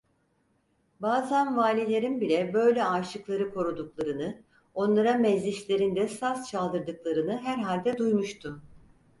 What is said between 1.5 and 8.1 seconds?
valilerin bile böyle aşıkları koruduklarını, onlara meclislerinde saz çaldırdıklarını herhalde